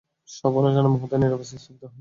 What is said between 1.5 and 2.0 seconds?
হয়ে যায়।